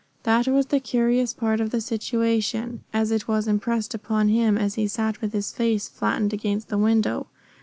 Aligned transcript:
That 0.23 0.47
was 0.47 0.65
the 0.65 0.79
curious 0.79 1.31
part 1.31 1.59
of 1.61 1.69
the 1.69 1.79
situation, 1.79 2.81
as 2.91 3.11
it 3.11 3.27
was 3.27 3.47
impressed 3.47 3.93
upon 3.93 4.29
him 4.29 4.57
as 4.57 4.73
he 4.73 4.87
sat 4.87 5.21
with 5.21 5.31
his 5.31 5.51
face 5.51 5.87
flattened 5.87 6.33
against 6.33 6.69
the 6.69 6.79
window. 6.79 7.27